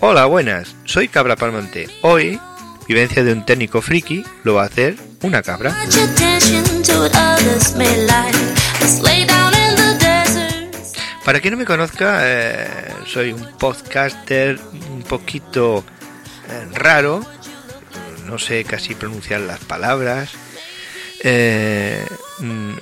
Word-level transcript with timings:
Hola, 0.00 0.26
buenas. 0.26 0.76
Soy 0.84 1.08
Cabra 1.08 1.34
Palmonte. 1.34 1.88
Hoy, 2.02 2.40
vivencia 2.86 3.24
de 3.24 3.32
un 3.32 3.44
técnico 3.44 3.82
friki, 3.82 4.24
lo 4.44 4.54
va 4.54 4.62
a 4.62 4.66
hacer 4.66 4.94
una 5.22 5.42
cabra. 5.42 5.76
Para 11.24 11.40
quien 11.40 11.52
no 11.52 11.58
me 11.58 11.64
conozca, 11.64 12.20
eh, 12.22 12.68
soy 13.06 13.32
un 13.32 13.44
podcaster 13.58 14.60
un 14.88 15.02
poquito 15.02 15.84
eh, 16.48 16.68
raro, 16.74 17.26
no 18.24 18.38
sé 18.38 18.62
casi 18.62 18.94
pronunciar 18.94 19.40
las 19.40 19.58
palabras, 19.64 20.30
eh, 21.24 22.06
mm, 22.38 22.74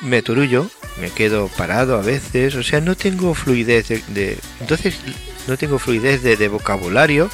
me 0.00 0.22
turullo, 0.22 0.70
me 1.02 1.10
quedo 1.10 1.48
parado 1.48 1.98
a 1.98 2.02
veces, 2.02 2.54
o 2.54 2.62
sea, 2.62 2.80
no 2.80 2.96
tengo 2.96 3.34
fluidez 3.34 3.88
de... 3.88 4.38
entonces, 4.60 4.96
no 5.46 5.56
tengo 5.56 5.78
fluidez 5.78 6.22
de, 6.22 6.48
vocabulario, 6.48 7.30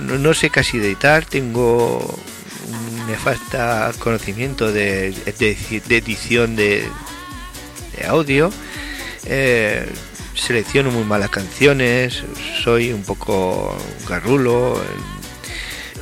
no, 0.00 0.34
sé 0.34 0.50
casi 0.50 0.78
editar, 0.78 1.24
tengo 1.24 2.18
me 3.06 3.16
falta 3.16 3.92
conocimiento 3.98 4.72
de, 4.72 5.14
edición 5.36 6.56
de, 6.56 6.88
audio. 8.08 8.50
Eh, 9.26 9.86
selecciono 10.34 10.90
muy 10.90 11.04
malas 11.04 11.30
canciones, 11.30 12.24
soy 12.62 12.92
un 12.92 13.02
poco 13.02 13.76
garrulo. 14.08 14.80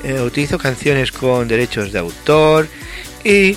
Eh, 0.05 0.21
utilizo 0.21 0.57
canciones 0.57 1.13
con 1.13 1.47
derechos 1.47 1.93
de 1.93 1.99
autor 1.99 2.69
y 3.23 3.57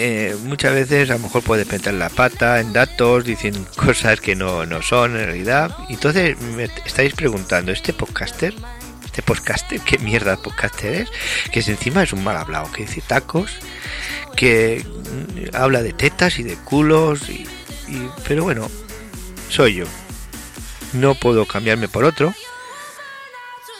eh, 0.00 0.36
muchas 0.44 0.74
veces 0.74 1.10
a 1.10 1.14
lo 1.14 1.20
mejor 1.20 1.42
puede 1.42 1.64
meter 1.64 1.94
la 1.94 2.08
pata 2.08 2.60
en 2.60 2.72
datos, 2.72 3.24
dicen 3.24 3.66
cosas 3.76 4.20
que 4.20 4.34
no, 4.34 4.66
no 4.66 4.82
son 4.82 5.16
en 5.16 5.26
realidad. 5.26 5.76
Entonces 5.88 6.40
me 6.40 6.64
estáis 6.84 7.14
preguntando, 7.14 7.72
¿este 7.72 7.92
podcaster 7.92 8.54
este 9.10 9.22
podcaster, 9.22 9.80
qué 9.80 9.98
mierda 9.98 10.36
podcaster 10.36 10.94
es, 10.94 11.10
que 11.50 11.58
encima 11.60 12.04
es 12.04 12.12
un 12.12 12.22
mal 12.22 12.36
hablado, 12.36 12.70
que 12.70 12.84
dice 12.84 13.02
tacos, 13.04 13.50
que 14.36 14.84
mm, 14.84 15.56
habla 15.56 15.82
de 15.82 15.92
tetas 15.92 16.38
y 16.38 16.44
de 16.44 16.54
culos, 16.54 17.28
y, 17.28 17.44
pero 18.28 18.44
bueno, 18.44 18.70
soy 19.48 19.74
yo. 19.74 19.84
No 20.92 21.16
puedo 21.16 21.44
cambiarme 21.44 21.88
por 21.88 22.04
otro. 22.04 22.32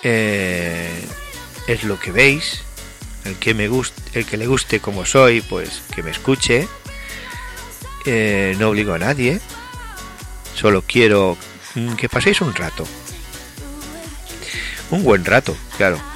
Eh, 0.03 1.05
es 1.69 1.85
lo 1.85 1.99
que 2.01 2.11
veis. 2.11 2.65
El 3.25 3.37
que 3.37 3.55
me 3.55 3.69
guste, 3.69 4.19
el 4.19 4.27
que 4.27 4.37
le 4.37 4.47
guste 4.47 4.81
como 4.81 5.05
soy, 5.05 5.41
pues 5.41 5.83
que 5.95 6.03
me 6.03 6.11
escuche. 6.11 6.69
Eh, 8.07 8.57
no 8.59 8.71
obligo 8.71 8.95
a 8.95 8.99
nadie. 8.99 9.41
Solo 10.55 10.83
quiero 10.83 11.37
mm, 11.75 11.95
que 11.95 12.09
paséis 12.09 12.41
un 12.41 12.55
rato 12.55 12.87
un 14.91 15.05
buen 15.05 15.25
rato, 15.25 15.57
claro. 15.77 16.01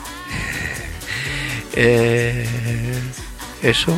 Eh, 1.76 2.47
eso, 3.60 3.91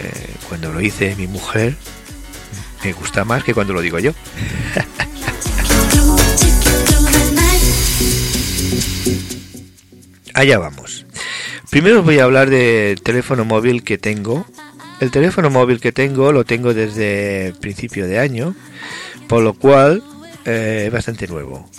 eh, 0.00 0.34
cuando 0.48 0.72
lo 0.72 0.80
dice 0.80 1.14
mi 1.14 1.28
mujer, 1.28 1.76
me 2.82 2.92
gusta 2.92 3.24
más 3.24 3.44
que 3.44 3.54
cuando 3.54 3.72
lo 3.72 3.80
digo 3.80 4.00
yo. 4.00 4.10
Allá 10.34 10.58
vamos. 10.58 10.89
Primero 11.70 12.02
voy 12.02 12.18
a 12.18 12.24
hablar 12.24 12.50
del 12.50 13.00
teléfono 13.02 13.44
móvil 13.44 13.84
que 13.84 13.96
tengo. 13.98 14.46
El 15.00 15.10
teléfono 15.10 15.50
móvil 15.50 15.80
que 15.80 15.92
tengo 15.92 16.32
lo 16.32 16.44
tengo 16.44 16.74
desde 16.74 17.54
principio 17.60 18.06
de 18.06 18.18
año, 18.18 18.54
por 19.28 19.42
lo 19.42 19.54
cual 19.54 20.02
eh, 20.44 20.84
es 20.86 20.92
bastante 20.92 21.26
nuevo 21.26 21.70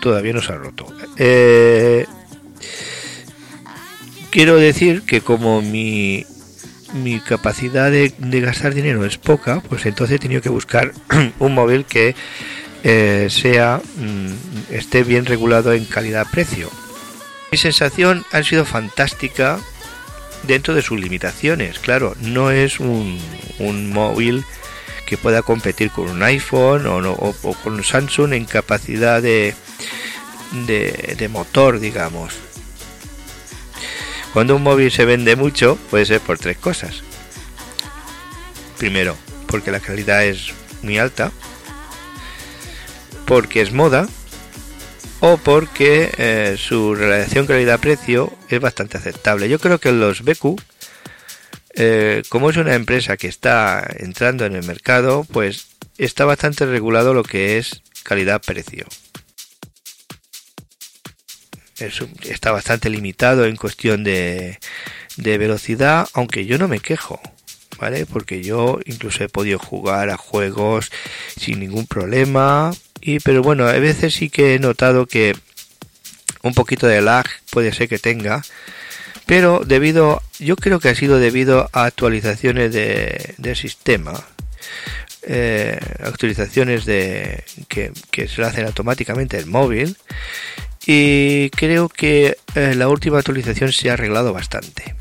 todavía 0.00 0.32
no 0.32 0.42
se 0.42 0.52
ha 0.52 0.56
roto. 0.56 0.86
Eh, 1.16 2.06
quiero 4.30 4.56
decir 4.56 5.02
que 5.02 5.20
como 5.20 5.62
mi, 5.62 6.24
mi 6.94 7.20
capacidad 7.20 7.90
de, 7.90 8.12
gastar 8.40 8.74
dinero 8.74 9.04
es 9.04 9.18
poca, 9.18 9.60
pues 9.68 9.86
entonces 9.86 10.16
he 10.16 10.18
tenido 10.18 10.42
que 10.42 10.48
buscar 10.48 10.92
un 11.38 11.54
móvil 11.54 11.84
que 11.84 12.14
eh, 12.84 13.28
sea 13.30 13.80
mm, 13.96 14.72
esté 14.72 15.02
bien 15.02 15.26
regulado 15.26 15.72
en 15.72 15.84
calidad-precio. 15.84 16.70
Mi 17.50 17.58
sensación 17.58 18.24
ha 18.32 18.42
sido 18.42 18.64
fantástica 18.64 19.58
dentro 20.42 20.74
de 20.74 20.82
sus 20.82 21.00
limitaciones. 21.00 21.78
Claro, 21.78 22.14
no 22.20 22.50
es 22.50 22.80
un, 22.80 23.18
un 23.58 23.90
móvil 23.90 24.44
que 25.06 25.16
pueda 25.16 25.42
competir 25.42 25.90
con 25.90 26.10
un 26.10 26.22
iPhone 26.22 26.86
o, 26.86 26.98
o 26.98 27.54
con 27.62 27.74
un 27.74 27.84
Samsung 27.84 28.34
en 28.34 28.44
capacidad 28.44 29.22
de, 29.22 29.54
de, 30.52 31.28
motor, 31.28 31.80
digamos. 31.80 32.34
Cuando 34.34 34.56
un 34.56 34.62
móvil 34.62 34.92
se 34.92 35.06
vende 35.06 35.34
mucho, 35.34 35.76
puede 35.90 36.04
ser 36.04 36.20
por 36.20 36.38
tres 36.38 36.58
cosas. 36.58 37.02
Primero, 38.76 39.16
porque 39.46 39.70
la 39.70 39.80
calidad 39.80 40.24
es 40.24 40.52
muy 40.82 40.98
alta, 40.98 41.32
porque 43.24 43.62
es 43.62 43.72
moda 43.72 44.06
o 45.20 45.36
porque 45.36 46.10
eh, 46.16 46.56
su 46.58 46.94
relación 46.94 47.46
calidad-precio 47.46 48.32
es 48.48 48.60
bastante 48.60 48.98
aceptable. 48.98 49.48
Yo 49.48 49.58
creo 49.58 49.78
que 49.78 49.92
los 49.92 50.22
BQ, 50.22 50.60
eh, 51.74 52.22
como 52.28 52.50
es 52.50 52.56
una 52.56 52.74
empresa 52.74 53.16
que 53.16 53.28
está 53.28 53.86
entrando 53.98 54.44
en 54.46 54.54
el 54.54 54.64
mercado, 54.64 55.24
pues 55.32 55.68
está 55.96 56.24
bastante 56.24 56.66
regulado 56.66 57.14
lo 57.14 57.22
que 57.22 57.58
es 57.58 57.82
calidad-precio 58.04 58.86
está 62.24 62.52
bastante 62.52 62.90
limitado 62.90 63.44
en 63.44 63.56
cuestión 63.56 64.04
de, 64.04 64.58
de 65.16 65.38
velocidad, 65.38 66.08
aunque 66.12 66.46
yo 66.46 66.58
no 66.58 66.68
me 66.68 66.80
quejo. 66.80 67.20
¿Vale? 67.78 68.06
Porque 68.06 68.42
yo 68.42 68.80
incluso 68.86 69.22
he 69.22 69.28
podido 69.28 69.60
jugar 69.60 70.10
a 70.10 70.16
juegos 70.16 70.90
sin 71.36 71.60
ningún 71.60 71.86
problema. 71.86 72.72
Y, 73.00 73.20
pero 73.20 73.42
bueno, 73.42 73.66
a 73.66 73.72
veces 73.72 74.14
sí 74.14 74.30
que 74.30 74.54
he 74.54 74.58
notado 74.58 75.06
que 75.06 75.36
un 76.42 76.54
poquito 76.54 76.86
de 76.86 77.00
lag 77.00 77.26
puede 77.50 77.72
ser 77.72 77.88
que 77.88 77.98
tenga, 77.98 78.42
pero 79.26 79.62
debido, 79.64 80.22
yo 80.38 80.56
creo 80.56 80.80
que 80.80 80.88
ha 80.88 80.94
sido 80.94 81.18
debido 81.18 81.68
a 81.72 81.84
actualizaciones 81.84 82.72
de, 82.72 83.54
sistema, 83.54 84.12
eh, 85.22 85.78
actualizaciones 86.00 86.86
de 86.86 87.44
que, 87.68 87.92
que 88.10 88.28
se 88.28 88.42
hacen 88.42 88.66
automáticamente 88.66 89.36
el 89.36 89.46
móvil 89.46 89.96
y 90.86 91.50
creo 91.50 91.90
que 91.90 92.38
eh, 92.54 92.74
la 92.74 92.88
última 92.88 93.18
actualización 93.18 93.72
se 93.72 93.90
ha 93.90 93.92
arreglado 93.92 94.32
bastante. 94.32 94.94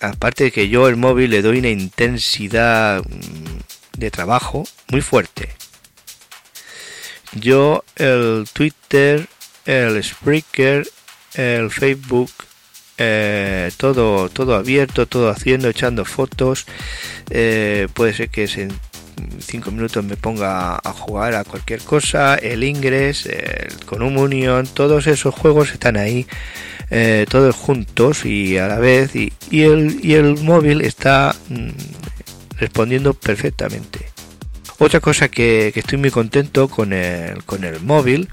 aparte 0.00 0.44
de 0.44 0.50
que 0.50 0.70
yo 0.70 0.88
el 0.88 0.96
móvil 0.96 1.30
le 1.30 1.42
doy 1.42 1.58
una 1.58 1.68
intensidad 1.68 3.02
mm, 3.04 3.98
de 3.98 4.10
trabajo 4.10 4.64
muy 4.88 5.02
fuerte. 5.02 5.54
Yo 7.34 7.84
el 7.96 8.46
Twitter, 8.52 9.26
el 9.66 10.02
Spreaker, 10.02 10.88
el 11.34 11.70
Facebook, 11.70 12.30
eh, 12.98 13.70
todo, 13.76 14.28
todo 14.28 14.54
abierto, 14.54 15.06
todo 15.06 15.30
haciendo, 15.30 15.68
echando 15.68 16.04
fotos. 16.04 16.66
Eh, 17.30 17.88
puede 17.94 18.14
ser 18.14 18.28
que 18.28 18.46
se 18.46 18.68
5 19.40 19.70
minutos 19.70 20.04
me 20.04 20.16
ponga 20.16 20.76
a 20.76 20.92
jugar 20.92 21.34
a 21.34 21.44
cualquier 21.44 21.80
cosa, 21.80 22.34
el 22.36 22.64
Ingress, 22.64 23.26
el 23.26 23.72
Union, 24.02 24.66
todos 24.66 25.06
esos 25.06 25.34
juegos 25.34 25.72
están 25.72 25.96
ahí, 25.96 26.26
eh, 26.90 27.26
todos 27.28 27.54
juntos 27.54 28.24
y 28.24 28.58
a 28.58 28.66
la 28.66 28.78
vez, 28.78 29.14
y, 29.14 29.32
el, 29.50 30.00
y 30.02 30.14
el 30.14 30.36
móvil 30.38 30.80
está 30.80 31.34
mm, 31.48 31.70
respondiendo 32.58 33.14
perfectamente. 33.14 34.13
Otra 34.84 35.00
cosa 35.00 35.30
que, 35.30 35.72
estoy 35.74 35.96
muy 35.96 36.10
contento 36.10 36.68
con 36.68 36.92
el, 36.92 37.42
con 37.44 37.64
el 37.64 37.80
móvil 37.80 38.28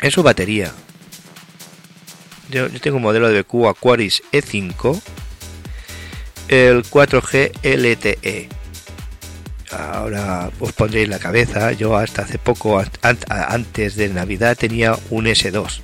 es 0.00 0.14
su 0.14 0.22
batería. 0.22 0.72
Yo, 2.50 2.70
tengo 2.80 2.96
un 2.96 3.02
modelo 3.02 3.28
de 3.28 3.42
BQ 3.42 3.66
Aquaris 3.68 4.22
E5, 4.32 5.02
el 6.48 6.82
4G 6.82 7.52
LTE 7.62 8.48
ahora 9.70 10.50
os 10.60 10.72
pondréis 10.72 11.10
la 11.10 11.18
cabeza, 11.18 11.72
yo 11.72 11.94
hasta 11.94 12.22
hace 12.22 12.38
poco, 12.38 12.82
antes 13.28 13.96
de 13.96 14.08
Navidad, 14.08 14.56
tenía 14.56 14.96
un 15.10 15.26
S2, 15.26 15.82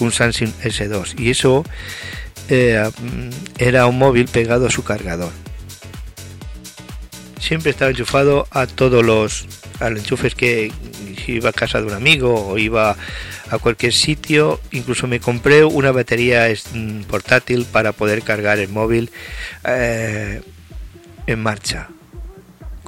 un 0.00 0.10
Samsung 0.10 0.50
S2, 0.64 1.20
y 1.20 1.30
eso 1.30 1.64
eh, 2.48 2.90
era 3.56 3.86
un 3.86 3.98
móvil 3.98 4.26
pegado 4.26 4.66
a 4.66 4.70
su 4.70 4.82
cargador. 4.82 5.30
Siempre 7.42 7.72
estaba 7.72 7.90
enchufado 7.90 8.46
a 8.52 8.66
todos 8.66 9.04
los 9.04 9.46
enchufes 9.80 10.34
que 10.36 10.72
iba 11.26 11.50
a 11.50 11.52
casa 11.52 11.80
de 11.80 11.88
un 11.88 11.92
amigo 11.92 12.46
o 12.46 12.56
iba 12.56 12.96
a 13.50 13.58
cualquier 13.58 13.92
sitio. 13.92 14.60
Incluso 14.70 15.08
me 15.08 15.18
compré 15.18 15.64
una 15.64 15.90
batería 15.90 16.46
mm, 16.72 17.02
portátil 17.02 17.66
para 17.66 17.92
poder 17.92 18.22
cargar 18.22 18.60
el 18.60 18.68
móvil 18.68 19.10
eh, 19.64 20.40
en 21.26 21.42
marcha 21.42 21.88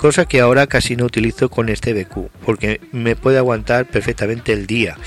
cosa 0.04 0.26
que 0.26 0.40
ahora 0.40 0.66
casi 0.66 0.96
no 0.96 1.06
utilizo 1.06 1.48
con 1.48 1.70
este 1.70 1.94
BQ, 1.94 2.28
porque 2.44 2.78
me 2.92 3.16
puede 3.16 3.38
aguantar 3.38 3.86
perfectamente 3.86 4.52
el 4.52 4.66
día. 4.66 4.98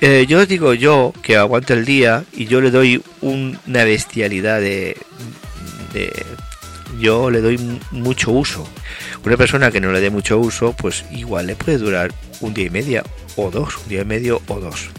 Eh, 0.00 0.24
yo 0.26 0.40
os 0.40 0.48
digo 0.48 0.72
yo 0.72 1.12
que 1.22 1.36
aguanta 1.36 1.74
el 1.74 1.84
día 1.84 2.24
y 2.32 2.46
yo 2.46 2.62
le 2.62 2.70
doy 2.70 3.02
una 3.20 3.84
bestialidad 3.84 4.60
de, 4.60 4.96
yo 6.98 7.30
le 7.30 7.40
doy 7.40 7.58
mucho 7.90 8.30
uso. 8.30 8.66
Una 9.24 9.36
persona 9.36 9.70
que 9.70 9.80
no 9.80 9.92
le 9.92 10.00
dé 10.00 10.10
mucho 10.10 10.38
uso, 10.38 10.74
pues 10.76 11.04
igual 11.10 11.46
le 11.46 11.56
puede 11.56 11.78
durar 11.78 12.12
un 12.40 12.54
día 12.54 12.66
y 12.66 12.70
medio 12.70 13.02
o 13.36 13.50
dos, 13.50 13.78
un 13.78 13.88
día 13.88 14.02
y 14.02 14.04
medio 14.04 14.42
o 14.48 14.60
dos. 14.60 14.90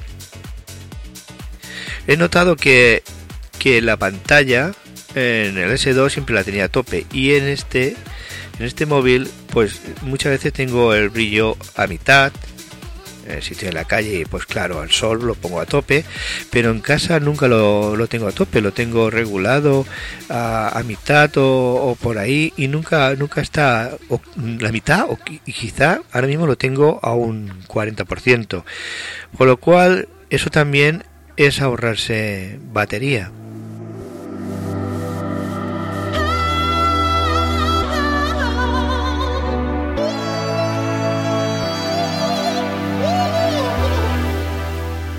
He 2.07 2.17
notado 2.17 2.55
que, 2.55 3.03
que 3.59 3.81
la 3.81 3.97
pantalla 3.97 4.73
en 5.15 5.57
el 5.57 5.71
S2 5.71 6.09
siempre 6.09 6.35
la 6.35 6.43
tenía 6.43 6.65
a 6.65 6.69
tope 6.69 7.05
y 7.11 7.33
en 7.35 7.47
este 7.47 7.95
en 8.59 8.65
este 8.65 8.85
móvil, 8.85 9.29
pues 9.51 9.81
muchas 10.03 10.31
veces 10.31 10.53
tengo 10.53 10.93
el 10.93 11.09
brillo 11.09 11.57
a 11.75 11.87
mitad. 11.87 12.31
Eh, 13.27 13.39
si 13.41 13.53
estoy 13.53 13.69
en 13.69 13.75
la 13.75 13.85
calle, 13.85 14.25
pues 14.29 14.45
claro, 14.45 14.81
al 14.81 14.91
sol 14.91 15.25
lo 15.25 15.35
pongo 15.35 15.61
a 15.61 15.65
tope, 15.65 16.03
pero 16.49 16.71
en 16.71 16.81
casa 16.81 17.19
nunca 17.19 17.47
lo, 17.47 18.07
tengo 18.07 18.27
a 18.27 18.31
tope, 18.31 18.59
lo 18.59 18.73
tengo 18.73 19.09
regulado 19.09 19.85
a, 20.29 20.81
mitad 20.85 21.31
o, 21.37 21.97
por 22.01 22.17
ahí 22.17 22.53
y 22.57 22.67
nunca, 22.67 23.15
nunca 23.15 23.41
está 23.41 23.91
la 24.59 24.71
mitad 24.71 25.05
o 25.09 25.17
quizá 25.45 26.01
ahora 26.11 26.27
mismo 26.27 26.47
lo 26.47 26.57
tengo 26.57 26.99
a 27.01 27.13
un 27.13 27.63
40%. 27.67 28.63
Con 29.37 29.47
lo 29.47 29.57
cual, 29.57 30.09
eso 30.29 30.49
también 30.49 31.03
es 31.37 31.61
ahorrarse 31.61 32.59
batería. 32.71 33.31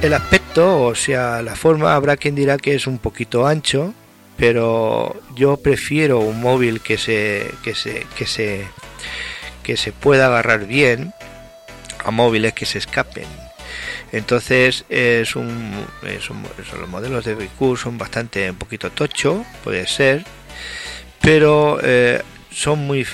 El 0.04 0.12
aspecto, 0.12 0.82
o 0.82 0.94
sea, 0.94 1.40
la 1.40 1.56
forma, 1.56 1.94
habrá 1.94 2.18
quien 2.18 2.34
dirá 2.34 2.58
que 2.58 2.74
es 2.74 2.86
un 2.86 2.98
poquito 2.98 3.46
ancho, 3.46 3.94
pero 4.36 5.18
yo 5.34 5.56
prefiero 5.56 6.18
un 6.18 6.40
móvil 6.40 6.82
que 6.82 6.98
se 6.98 7.50
que 7.62 7.74
se 7.74 8.06
que 8.14 8.26
se 8.26 8.66
que 9.62 9.78
se 9.78 9.92
pueda 9.92 10.26
agarrar 10.26 10.66
bien 10.66 11.14
a 12.04 12.10
móviles 12.10 12.52
que 12.52 12.66
se 12.66 12.78
escapen. 12.78 13.26
Entonces 14.12 14.84
es 14.90 15.36
un, 15.36 15.86
es 16.02 16.28
un 16.28 16.42
los 16.78 16.88
modelos 16.88 17.24
de 17.24 17.34
BQ 17.34 17.78
son 17.78 17.96
bastante 17.96 18.50
un 18.50 18.56
poquito 18.56 18.90
tocho, 18.90 19.42
puede 19.64 19.86
ser, 19.86 20.24
pero 21.22 21.78
eh, 21.82 22.20
son 22.50 22.80
muy 22.80 23.06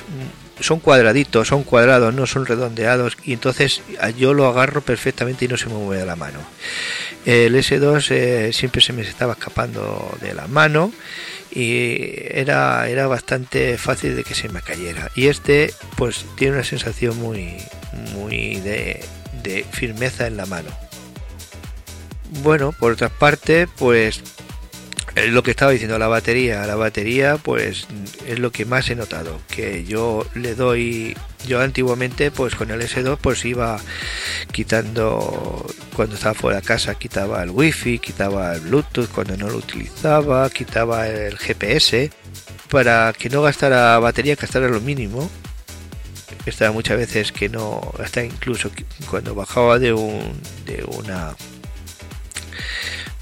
son 0.60 0.80
cuadraditos, 0.80 1.48
son 1.48 1.64
cuadrados, 1.64 2.14
no 2.14 2.26
son 2.26 2.46
redondeados 2.46 3.16
y 3.24 3.32
entonces 3.32 3.82
yo 4.16 4.34
lo 4.34 4.46
agarro 4.46 4.82
perfectamente 4.82 5.44
y 5.44 5.48
no 5.48 5.56
se 5.56 5.68
me 5.68 5.74
mueve 5.74 6.04
la 6.04 6.16
mano. 6.16 6.38
El 7.24 7.54
S2 7.54 8.10
eh, 8.10 8.52
siempre 8.52 8.80
se 8.80 8.92
me 8.92 9.02
estaba 9.02 9.34
escapando 9.34 10.16
de 10.20 10.34
la 10.34 10.46
mano 10.46 10.92
y 11.50 12.12
era, 12.30 12.88
era 12.88 13.06
bastante 13.06 13.76
fácil 13.76 14.16
de 14.16 14.24
que 14.24 14.34
se 14.34 14.48
me 14.48 14.62
cayera. 14.62 15.10
Y 15.14 15.26
este 15.28 15.74
pues 15.96 16.24
tiene 16.36 16.54
una 16.54 16.64
sensación 16.64 17.16
muy, 17.18 17.56
muy 18.14 18.56
de, 18.60 19.04
de 19.42 19.64
firmeza 19.70 20.26
en 20.26 20.36
la 20.36 20.46
mano. 20.46 20.70
Bueno, 22.42 22.72
por 22.72 22.92
otra 22.92 23.08
parte, 23.08 23.66
pues 23.66 24.22
lo 25.14 25.43
que 25.43 25.50
estaba 25.50 25.72
diciendo, 25.72 25.98
la 25.98 26.08
batería, 26.08 26.67
la 26.67 26.76
batería 26.76 27.36
pues 27.36 27.86
es 28.26 28.38
lo 28.38 28.52
que 28.52 28.64
más 28.64 28.90
he 28.90 28.94
notado, 28.94 29.40
que 29.48 29.84
yo 29.84 30.26
le 30.34 30.55
doy, 30.55 31.17
yo 31.46 31.60
antiguamente 31.60 32.31
pues 32.31 32.55
con 32.55 32.70
el 32.70 32.81
S2 32.82 33.19
pues 33.20 33.44
iba 33.44 33.81
quitando, 34.52 35.67
cuando 35.96 36.14
estaba 36.14 36.34
fuera 36.34 36.60
de 36.60 36.67
casa 36.67 36.94
quitaba 36.94 37.43
el 37.43 37.50
wifi, 37.50 37.98
quitaba 37.98 38.55
el 38.55 38.60
bluetooth 38.60 39.08
cuando 39.10 39.36
no 39.36 39.48
lo 39.48 39.56
utilizaba, 39.56 40.48
quitaba 40.50 41.08
el 41.08 41.36
GPS 41.38 42.10
para 42.70 43.12
que 43.12 43.29
no 43.29 43.43
gastara 43.43 43.98
batería, 43.98 44.36
gastara 44.36 44.69
lo 44.69 44.81
mínimo. 44.81 45.29
Estaba 46.46 46.72
muchas 46.72 46.96
veces 46.96 47.32
que 47.32 47.48
no, 47.48 47.81
hasta 48.02 48.24
incluso 48.24 48.70
cuando 49.10 49.34
bajaba 49.34 49.79
de 49.79 49.93
un, 49.93 50.40
de 50.64 50.84
una 50.84 51.34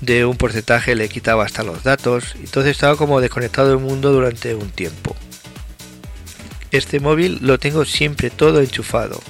de 0.00 0.24
un 0.24 0.36
porcentaje 0.36 0.94
le 0.94 1.08
quitaba 1.08 1.44
hasta 1.44 1.62
los 1.62 1.82
datos, 1.82 2.36
entonces 2.36 2.72
estaba 2.72 2.96
como 2.96 3.20
desconectado 3.20 3.70
del 3.70 3.78
mundo 3.78 4.12
durante 4.12 4.54
un 4.54 4.70
tiempo. 4.70 5.16
Este 6.70 7.00
móvil 7.00 7.38
lo 7.40 7.58
tengo 7.58 7.84
siempre 7.84 8.30
todo 8.30 8.60
enchufado. 8.60 9.20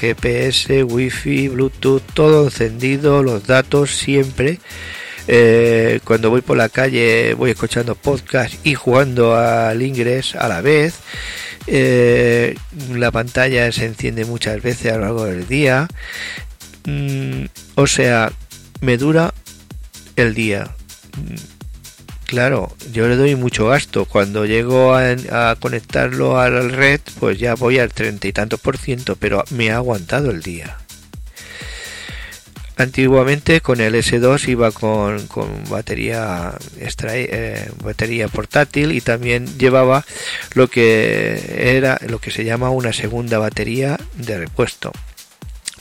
GPS, 0.00 0.84
wifi, 0.84 1.48
bluetooth, 1.48 2.02
todo 2.14 2.44
encendido, 2.44 3.22
los 3.22 3.46
datos 3.46 3.90
siempre. 3.90 4.60
Eh, 5.26 6.00
cuando 6.04 6.28
voy 6.28 6.42
por 6.42 6.56
la 6.56 6.68
calle 6.68 7.32
voy 7.32 7.50
escuchando 7.50 7.94
podcast 7.94 8.54
y 8.66 8.74
jugando 8.74 9.34
al 9.36 9.82
ingres 9.82 10.34
a 10.34 10.48
la 10.48 10.60
vez. 10.60 10.94
Eh, 11.66 12.56
la 12.92 13.10
pantalla 13.10 13.72
se 13.72 13.86
enciende 13.86 14.24
muchas 14.24 14.62
veces 14.62 14.92
a 14.92 14.96
lo 14.96 15.02
largo 15.02 15.24
del 15.24 15.48
día. 15.48 15.88
Mm, 16.84 17.46
o 17.76 17.86
sea, 17.86 18.32
me 18.80 18.96
dura 18.98 19.32
el 20.16 20.34
día. 20.34 20.74
Claro, 22.26 22.74
yo 22.92 23.06
le 23.06 23.16
doy 23.16 23.36
mucho 23.36 23.68
gasto. 23.68 24.06
Cuando 24.06 24.46
llego 24.46 24.94
a, 24.94 25.56
conectarlo 25.60 26.38
a 26.38 26.50
la 26.50 26.62
red, 26.62 27.00
pues 27.20 27.38
ya 27.38 27.54
voy 27.54 27.78
al 27.78 27.92
treinta 27.92 28.26
y 28.26 28.32
tantos 28.32 28.60
por 28.60 28.78
ciento, 28.78 29.16
pero 29.16 29.44
me 29.50 29.70
ha 29.70 29.76
aguantado 29.76 30.30
el 30.30 30.42
día. 30.42 30.78
Antiguamente 32.76 33.60
con 33.60 33.80
el 33.80 33.94
S2 33.94 34.48
iba 34.48 34.72
con, 34.72 35.28
batería, 35.70 36.54
eh, 36.76 37.70
batería 37.84 38.26
portátil 38.26 38.90
y 38.90 39.00
también 39.00 39.46
llevaba 39.58 40.04
lo 40.54 40.68
que 40.68 41.76
era 41.76 42.00
lo 42.08 42.18
que 42.18 42.32
se 42.32 42.44
llama 42.44 42.70
una 42.70 42.92
segunda 42.92 43.38
batería 43.38 43.96
de 44.16 44.38
repuesto 44.38 44.90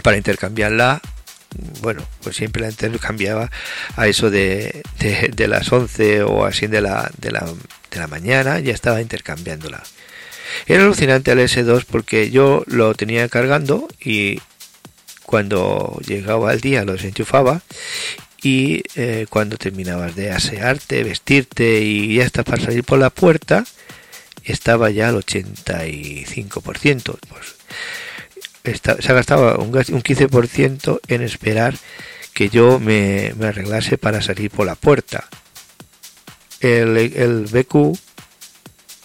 para 0.03 0.17
intercambiarla 0.17 1.01
bueno, 1.81 2.05
pues 2.21 2.35
siempre 2.35 2.61
la 2.61 2.69
intercambiaba 2.69 3.49
a 3.95 4.07
eso 4.07 4.29
de, 4.29 4.83
de, 4.99 5.47
las 5.47 5.71
11 5.71 6.23
o 6.23 6.45
así 6.45 6.67
de 6.67 6.81
la, 6.81 7.09
de 7.17 7.31
la, 7.31 7.45
de 7.91 7.99
la 7.99 8.07
mañana, 8.07 8.59
ya 8.59 8.73
estaba 8.73 9.01
intercambiándola. 9.01 9.83
Era 10.67 10.83
alucinante 10.83 11.31
el 11.31 11.39
S2 11.39 11.85
porque 11.89 12.29
yo 12.29 12.63
lo 12.67 12.93
tenía 12.93 13.27
cargando 13.27 13.87
y 13.99 14.39
cuando 15.25 15.99
llegaba 16.05 16.53
el 16.53 16.61
día 16.61 16.85
lo 16.85 16.93
desenchufaba 16.93 17.61
y 18.41 18.83
eh, 18.95 19.25
cuando 19.29 19.57
terminabas 19.57 20.15
de 20.15 20.31
asearte, 20.31 21.03
vestirte 21.03 21.81
y 21.81 22.15
ya 22.15 22.23
estás 22.23 22.45
para 22.45 22.61
salir 22.61 22.83
por 22.83 22.99
la 22.99 23.09
puerta, 23.09 23.63
estaba 24.43 24.89
ya 24.89 25.09
al 25.09 25.15
85%. 25.15 27.17
Pues 27.29 27.55
se 28.63 29.11
ha 29.11 29.13
gastado 29.13 29.57
un, 29.59 29.71
15% 29.71 30.99
en 31.07 31.21
esperar 31.21 31.75
que 32.33 32.49
yo 32.49 32.79
me, 32.79 33.33
arreglase 33.41 33.97
para 33.97 34.21
salir 34.21 34.49
por 34.51 34.65
la 34.65 34.75
puerta. 34.75 35.27
El, 36.59 36.97
el 36.97 37.45
BQ, 37.45 37.97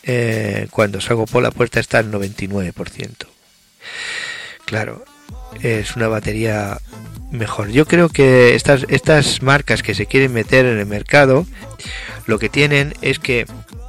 eh, 0.04 0.68
cuando 0.70 1.00
salgo 1.00 1.26
por 1.26 1.42
la 1.42 1.50
puerta, 1.50 1.80
está 1.80 1.98
al 1.98 2.12
99%. 2.12 3.26
Claro, 4.64 5.04
es 5.62 5.96
una 5.96 6.08
batería 6.08 6.78
mejor. 7.30 7.70
Yo 7.70 7.86
creo 7.86 8.08
que 8.08 8.54
estas, 8.54 8.84
estas 8.88 9.42
marcas 9.42 9.82
que 9.82 9.94
se 9.94 10.06
quieren 10.06 10.32
meter 10.32 10.66
en 10.66 10.78
el 10.78 10.86
mercado, 10.86 11.46
lo 12.26 12.38
que 12.38 12.48
tienen 12.48 12.94
es 13.02 13.18
que 13.18 13.46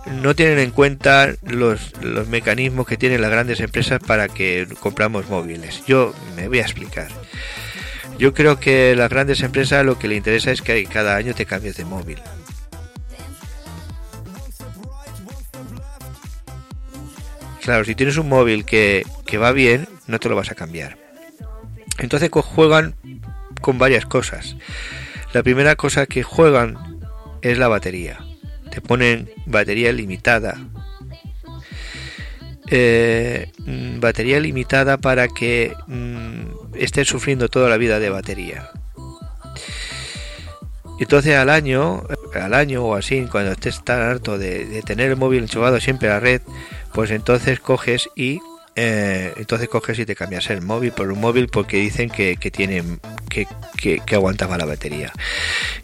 no 0.09 0.35
tienen 0.35 0.59
en 0.59 0.71
cuenta 0.71 1.33
los, 1.43 1.93
los 2.01 2.27
mecanismos 2.27 2.87
que 2.87 2.97
tienen 2.97 3.21
las 3.21 3.31
grandes 3.31 3.59
empresas 3.59 3.99
para 3.99 4.27
que 4.27 4.67
compramos 4.79 5.29
móviles. 5.29 5.83
Yo 5.85 6.13
me 6.35 6.47
voy 6.47 6.59
a 6.59 6.63
explicar. 6.63 7.09
Yo 8.17 8.33
creo 8.33 8.59
que 8.59 8.95
las 8.95 9.09
grandes 9.09 9.41
empresas 9.41 9.85
lo 9.85 9.97
que 9.97 10.07
le 10.07 10.15
interesa 10.15 10.51
es 10.51 10.61
que 10.61 10.83
cada 10.85 11.15
año 11.15 11.33
te 11.33 11.45
cambies 11.45 11.77
de 11.77 11.85
móvil. 11.85 12.19
Claro, 17.61 17.85
si 17.85 17.93
tienes 17.93 18.17
un 18.17 18.27
móvil 18.27 18.65
que, 18.65 19.05
que 19.25 19.37
va 19.37 19.51
bien, 19.51 19.87
no 20.07 20.19
te 20.19 20.27
lo 20.27 20.35
vas 20.35 20.51
a 20.51 20.55
cambiar. 20.55 20.97
Entonces 21.99 22.29
juegan 22.31 22.95
con 23.61 23.77
varias 23.77 24.05
cosas. 24.05 24.55
La 25.33 25.43
primera 25.43 25.75
cosa 25.75 26.07
que 26.07 26.23
juegan 26.23 26.77
es 27.41 27.57
la 27.57 27.67
batería 27.67 28.19
te 28.69 28.81
ponen 28.81 29.29
batería 29.45 29.91
limitada. 29.91 30.57
Eh, 32.71 33.51
mm, 33.65 33.99
batería 33.99 34.39
limitada 34.39 34.97
para 34.97 35.27
que 35.27 35.73
mm, 35.87 36.75
estés 36.75 37.07
sufriendo 37.07 37.49
toda 37.49 37.69
la 37.69 37.77
vida 37.77 37.99
de 37.99 38.09
batería. 38.09 38.69
Entonces 40.99 41.35
al 41.35 41.49
año, 41.49 42.03
al 42.33 42.53
año 42.53 42.83
o 42.83 42.95
así, 42.95 43.25
cuando 43.31 43.53
estés 43.53 43.83
tan 43.83 44.01
harto 44.01 44.37
de, 44.37 44.83
tener 44.85 45.09
el 45.09 45.15
móvil 45.15 45.43
enchufado 45.43 45.79
siempre 45.79 46.09
a 46.09 46.15
la 46.15 46.19
red, 46.19 46.41
pues 46.93 47.09
entonces 47.11 47.59
coges 47.59 48.09
y 48.15 48.39
eh, 48.75 49.33
entonces 49.37 49.69
coges 49.69 49.97
y 49.97 50.05
te 50.05 50.15
cambias 50.15 50.49
el 50.49 50.61
móvil 50.61 50.91
por 50.91 51.11
un 51.11 51.19
móvil 51.19 51.47
porque 51.47 51.77
dicen 51.77 52.09
que, 52.09 52.37
que 52.37 52.51
tiene 52.51 52.83
que, 53.29 53.47
que, 53.77 53.99
que 54.05 54.15
aguanta 54.15 54.47
más 54.47 54.57
la 54.59 54.65
batería. 54.65 55.11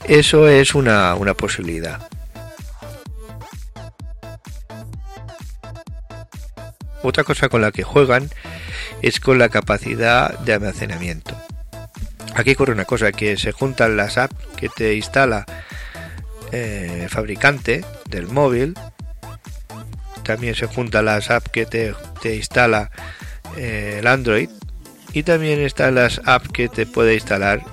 Eso 0.08 0.50
es 0.50 0.76
una, 0.76 1.16
una 1.16 1.34
posibilidad. 1.34 2.08
Otra 7.06 7.24
cosa 7.24 7.50
con 7.50 7.62
la 7.62 7.72
que 7.72 7.84
juegan 7.84 8.32
es 9.04 9.20
con 9.20 9.38
la 9.38 9.50
capacidad 9.50 10.40
de 10.40 10.54
almacenamiento. 10.54 11.38
Aquí 12.34 12.54
ocurre 12.54 12.74
una 12.74 12.86
cosa, 12.86 13.12
que 13.12 13.38
se 13.38 13.52
juntan 13.52 13.96
las 13.96 14.18
apps 14.18 14.36
que 14.58 14.70
te 14.70 14.96
instala 14.96 15.46
eh, 16.52 17.02
el 17.04 17.10
fabricante 17.10 17.86
del 18.10 18.28
móvil, 18.28 18.74
también 20.24 20.56
se 20.56 20.66
juntan 20.66 21.06
las 21.06 21.30
apps 21.30 21.52
que 21.52 21.68
te, 21.68 21.94
instala 22.36 22.90
eh, 23.56 23.98
el 24.00 24.08
Android 24.08 24.50
y 25.14 25.22
también 25.22 25.60
están 25.62 25.94
las 25.94 26.20
apps 26.26 26.50
que 26.50 26.70
te 26.70 26.88
puede 26.88 27.14
instalar 27.14 27.64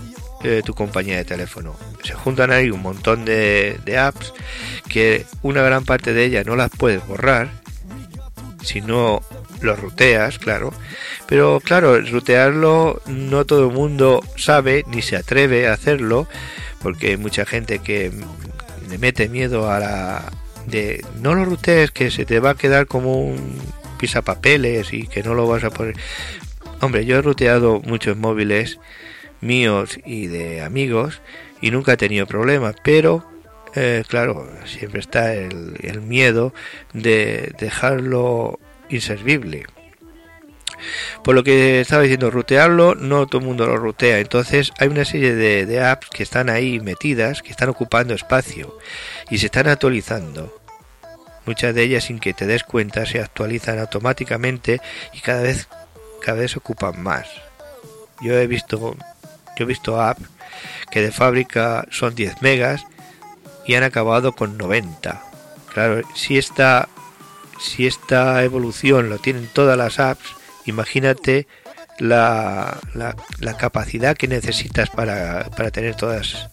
eh, 0.44 0.60
tu 0.62 0.74
compañía 0.74 1.16
de 1.16 1.24
teléfono. 1.24 1.74
Se 2.04 2.12
juntan 2.12 2.52
ahí 2.52 2.70
un 2.70 2.82
montón 2.82 3.24
de, 3.24 3.80
de 3.86 3.96
apps 3.96 4.34
que 4.90 5.24
una 5.40 5.62
gran 5.62 5.86
parte 5.86 6.12
de 6.12 6.26
ellas 6.26 6.44
no 6.44 6.54
las 6.54 6.70
puedes 6.70 7.04
borrar 7.06 7.61
si 8.62 8.80
no 8.80 9.22
lo 9.60 9.76
ruteas, 9.76 10.38
claro. 10.38 10.72
Pero 11.26 11.60
claro, 11.60 12.00
rutearlo 12.00 13.00
no 13.06 13.44
todo 13.44 13.68
el 13.68 13.74
mundo 13.74 14.22
sabe 14.36 14.84
ni 14.88 15.02
se 15.02 15.16
atreve 15.16 15.68
a 15.68 15.74
hacerlo, 15.74 16.26
porque 16.80 17.08
hay 17.08 17.16
mucha 17.16 17.46
gente 17.46 17.78
que 17.78 18.10
le 18.88 18.98
mete 18.98 19.28
miedo 19.28 19.70
a 19.70 19.78
la 19.78 20.32
de 20.66 21.04
no 21.20 21.34
lo 21.34 21.44
rutees 21.44 21.90
que 21.90 22.10
se 22.10 22.24
te 22.24 22.38
va 22.38 22.50
a 22.50 22.54
quedar 22.54 22.86
como 22.86 23.20
un 23.20 23.58
pisapapeles 23.98 24.92
y 24.92 25.06
que 25.06 25.22
no 25.22 25.34
lo 25.34 25.46
vas 25.46 25.64
a 25.64 25.70
poner. 25.70 25.96
Hombre, 26.80 27.04
yo 27.04 27.16
he 27.18 27.22
ruteado 27.22 27.80
muchos 27.80 28.16
móviles 28.16 28.78
míos 29.40 29.98
y 30.04 30.26
de 30.26 30.62
amigos 30.62 31.20
y 31.60 31.70
nunca 31.70 31.92
he 31.92 31.96
tenido 31.96 32.26
problemas, 32.26 32.74
pero 32.82 33.24
eh, 33.74 34.04
claro, 34.06 34.48
siempre 34.66 35.00
está 35.00 35.34
el, 35.34 36.00
miedo 36.02 36.52
de 36.92 37.54
dejarlo 37.58 38.58
inservible. 38.88 39.64
Por 41.22 41.34
lo 41.34 41.44
que 41.44 41.80
estaba 41.80 42.02
diciendo, 42.02 42.30
rutearlo, 42.30 42.94
no 42.94 43.26
todo 43.26 43.40
el 43.40 43.46
mundo 43.46 43.66
lo 43.66 43.76
rutea. 43.76 44.18
Entonces 44.18 44.72
hay 44.78 44.88
una 44.88 45.04
serie 45.04 45.34
de, 45.34 45.64
de, 45.64 45.84
apps 45.84 46.08
que 46.10 46.22
están 46.22 46.50
ahí 46.50 46.80
metidas, 46.80 47.40
que 47.40 47.50
están 47.50 47.68
ocupando 47.68 48.14
espacio 48.14 48.76
y 49.30 49.38
se 49.38 49.46
están 49.46 49.68
actualizando. 49.68 50.60
Muchas 51.46 51.74
de 51.74 51.82
ellas 51.82 52.04
sin 52.04 52.18
que 52.18 52.34
te 52.34 52.46
des 52.46 52.64
cuenta 52.64 53.06
se 53.06 53.20
actualizan 53.20 53.78
automáticamente 53.78 54.80
y 55.12 55.20
cada 55.20 55.42
vez, 55.42 55.68
cada 56.20 56.38
vez 56.38 56.56
ocupan 56.56 57.02
más. 57.02 57.28
Yo 58.20 58.36
he 58.38 58.46
visto, 58.46 58.96
yo 59.56 59.64
he 59.64 59.64
visto 59.64 60.00
apps 60.00 60.28
que 60.90 61.00
de 61.00 61.10
fábrica 61.10 61.86
son 61.90 62.14
10 62.14 62.42
megas 62.42 62.84
y 63.66 63.74
han 63.74 63.82
acabado 63.82 64.32
con 64.32 64.58
90. 64.58 65.22
Claro, 65.72 66.02
si 66.14 66.38
esta, 66.38 66.88
si 67.60 67.86
esta 67.86 68.42
evolución 68.44 69.08
lo 69.08 69.18
tienen 69.18 69.48
todas 69.52 69.76
las 69.78 69.98
apps, 69.98 70.34
imagínate 70.66 71.46
la, 71.98 72.78
la, 72.94 73.56
capacidad 73.56 74.16
que 74.16 74.28
necesitas 74.28 74.90
para, 74.90 75.50
para, 75.56 75.70
tener 75.70 75.94
todas, 75.94 76.48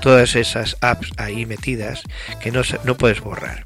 todas 0.00 0.36
esas 0.36 0.76
apps 0.80 1.12
ahí 1.16 1.46
metidas 1.46 2.02
que 2.40 2.50
no, 2.50 2.62
no 2.84 2.96
puedes 2.96 3.20
borrar. 3.20 3.64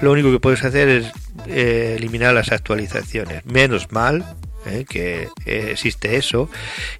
Lo 0.00 0.12
único 0.12 0.32
que 0.32 0.40
puedes 0.40 0.64
hacer 0.64 0.88
es 0.88 1.12
eh, 1.46 1.94
eliminar 1.98 2.34
las 2.34 2.52
actualizaciones. 2.52 3.44
Menos 3.44 3.92
mal, 3.92 4.24
¿eh? 4.66 4.84
que 4.88 5.28
eh, 5.46 5.68
existe 5.72 6.16
eso 6.16 6.48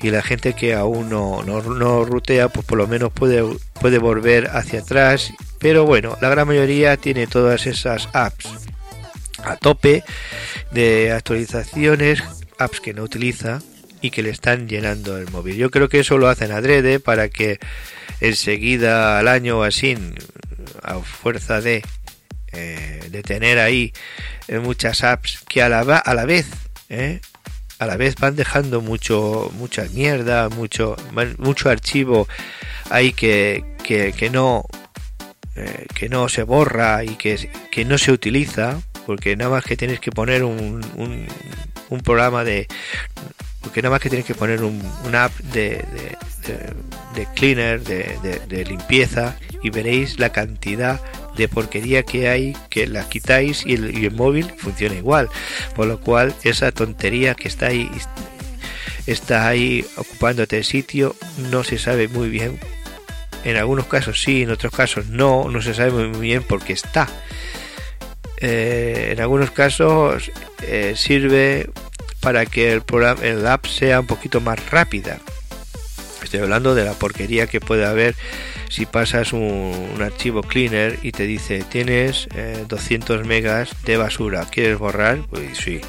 y 0.01 0.11
la 0.11 0.23
gente 0.23 0.55
que 0.55 0.75
aún 0.75 1.09
no, 1.09 1.43
no, 1.43 2.05
rutea 2.05 2.49
pues 2.49 2.67
por 2.67 2.79
lo 2.79 2.87
menos 2.87 3.13
puede, 3.13 3.43
puede 3.81 3.99
volver 3.99 4.49
hacia 4.53 4.81
atrás 4.81 5.33
pero 5.59 5.85
bueno 5.85 6.17
la 6.21 6.29
gran 6.29 6.47
mayoría 6.47 6.97
tiene 6.97 7.27
todas 7.27 7.67
esas 7.67 8.09
apps 8.13 8.49
a 9.45 9.57
tope 9.57 10.05
de 10.71 11.13
actualizaciones 11.13 12.23
apps 12.59 12.81
que 12.81 12.95
no 12.95 13.03
utiliza 13.03 13.61
y 14.03 14.11
que 14.11 14.23
le 14.23 14.31
están 14.31 14.69
llenando 14.69 15.19
el 15.19 15.31
móvil 15.31 15.57
yo 15.57 15.71
creo 15.71 15.89
que 15.89 16.01
eso 16.01 16.19
lo 16.19 16.29
hacen 16.29 16.53
adrede 16.53 17.01
para 17.01 17.29
que 17.29 17.59
enseguida 18.21 19.19
al 19.19 19.29
año 19.29 19.59
o 19.59 19.63
así 19.63 19.97
a 20.83 20.99
fuerza 20.99 21.61
de 21.61 21.83
eh, 22.53 23.07
de 23.11 23.23
tener 23.23 23.59
ahí 23.59 23.93
muchas 24.63 25.05
apps 25.05 25.45
que 25.49 25.63
a 25.63 25.69
la, 25.69 25.81
a 25.81 26.15
la 26.15 26.25
vez 26.25 26.47
¿eh? 26.89 27.21
A 27.81 27.87
la 27.87 27.97
vez 27.97 28.15
van 28.17 28.37
dejando 28.37 28.83
mucho 28.83 29.51
mucha 29.55 29.87
mierda, 29.95 30.51
mucho 30.51 30.97
mucho 31.39 31.71
archivo 31.71 32.29
ahí 32.91 33.13
que, 33.13 33.65
que, 33.83 34.31
no 34.31 34.67
eh, 35.57 35.87
que 35.95 36.11
no 36.11 36.29
se 36.29 36.43
borra 36.43 37.03
y 37.05 37.17
que, 37.17 37.51
que, 37.73 37.87
no 37.87 37.97
se 37.97 38.13
utiliza 38.13 38.79
porque 39.07 39.35
nada 39.35 39.51
más 39.51 39.65
que 39.65 39.79
tienes 39.79 39.99
que 39.99 40.13
poner 40.13 40.45
un, 40.45 40.85
un, 41.89 42.01
programa 42.03 42.45
de 42.45 42.69
porque 43.63 43.81
nada 43.81 43.95
más 43.95 44.01
que 44.03 44.11
tienes 44.11 44.27
que 44.27 44.35
poner 44.35 44.63
un, 44.63 44.81
una 45.07 45.25
app 45.25 45.37
de, 45.39 45.83
de, 47.15 47.27
cleaner 47.35 47.83
de, 47.83 48.41
de 48.47 48.65
limpieza 48.67 49.37
y 49.63 49.71
veréis 49.71 50.19
la 50.19 50.31
cantidad 50.31 51.01
de 51.41 51.49
porquería 51.49 52.03
que 52.03 52.29
hay 52.29 52.57
que 52.69 52.87
la 52.87 53.09
quitáis 53.09 53.65
y 53.65 53.75
el, 53.75 54.11
móvil 54.13 54.53
funciona 54.59 54.95
igual. 54.95 55.29
Por 55.75 55.87
lo 55.87 55.99
cual 55.99 56.35
esa 56.45 56.71
tontería 56.71 57.35
que 57.35 57.49
está 57.49 57.69
ahí 57.69 57.91
está 59.07 59.49
ahí 59.49 59.85
ocupándote 59.97 60.59
el 60.59 60.65
sitio 60.65 61.17
no 61.51 61.65
se 61.65 61.79
sabe 61.79 62.09
muy 62.09 62.29
bien. 62.29 62.61
En 63.45 63.57
algunos 63.57 63.87
casos 63.87 64.21
sí, 64.21 64.43
en 64.43 64.51
otros 64.51 64.73
casos 64.73 65.07
no, 65.07 65.49
no 65.49 65.63
se 65.63 65.73
sabe 65.73 65.93
muy 65.93 66.21
bien 66.21 66.43
por 66.43 66.63
qué 66.63 66.75
está. 66.75 67.09
Eh, 68.37 69.11
en 69.13 69.21
algunos 69.21 69.51
casos 69.51 70.31
eh, 70.63 70.93
sirve 70.95 71.71
para 72.21 72.45
que 72.45 72.73
el 72.73 72.83
programa, 72.83 73.23
el 73.23 73.47
app 73.47 73.65
sea 73.65 74.01
un 74.01 74.07
poquito 74.07 74.43
más 74.43 74.59
rápida. 74.71 75.19
Estoy 76.23 76.41
hablando 76.41 76.75
de 76.75 76.85
la 76.85 76.93
porquería 76.93 77.47
que 77.47 77.61
puede 77.61 77.87
haber 77.87 78.15
si 78.71 78.87
pasas 78.87 79.33
un, 79.35 79.99
archivo 80.01 80.43
cleaner 80.43 80.99
y 81.03 81.13
te 81.13 81.27
dice 81.27 81.63
tienes 81.69 82.29
200 82.69 83.27
megas 83.27 83.71
de 83.85 83.99
basura, 83.99 84.47
¿quieres 84.51 84.79
borrar? 84.79 85.19
Pues 85.29 85.59
sí. 85.59 85.81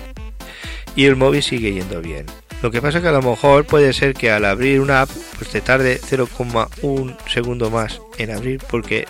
Y 0.95 1.05
el 1.05 1.15
móvil 1.15 1.43
sigue 1.43 1.71
yendo 1.71 2.01
bien. 2.01 2.25
Lo 2.61 2.69
que 2.69 2.81
pasa 2.81 2.97
es 2.97 3.03
que 3.03 3.07
a 3.07 3.13
lo 3.13 3.21
mejor 3.21 3.65
puede 3.65 3.93
ser 3.93 4.13
que 4.13 4.29
al 4.31 4.45
abrir 4.45 4.81
una 4.81 5.01
app 5.01 5.09
pues 5.37 5.49
te 5.49 5.61
tarde 5.61 5.99
0,1 6.01 7.17
segundo 7.27 7.69
más 7.69 8.01
en 8.17 8.31
abrir 8.31 8.61
porque 8.69 9.07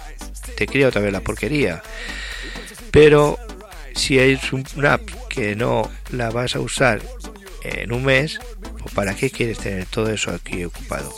te 0.55 0.67
crea 0.67 0.89
otra 0.89 1.01
vez 1.01 1.11
la 1.11 1.21
porquería. 1.21 1.81
Pero 2.91 3.39
si 3.95 4.19
hay 4.19 4.39
una 4.75 4.93
app 4.93 5.09
que 5.29 5.55
no 5.55 5.89
la 6.11 6.29
vas 6.29 6.55
a 6.55 6.59
usar 6.59 7.01
en 7.63 7.91
un 7.91 8.03
mes, 8.03 8.39
pues 8.79 8.93
¿para 8.93 9.15
qué 9.15 9.29
quieres 9.29 9.59
tener 9.59 9.85
todo 9.85 10.11
eso 10.11 10.31
aquí 10.31 10.63
ocupado? 10.63 11.13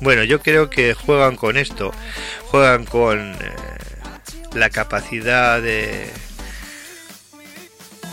Bueno, 0.00 0.24
yo 0.24 0.40
creo 0.40 0.70
que 0.70 0.94
juegan 0.94 1.36
con 1.36 1.56
esto, 1.56 1.92
juegan 2.46 2.84
con 2.84 3.32
eh, 3.32 3.36
la 4.54 4.70
capacidad 4.70 5.62
de 5.62 6.10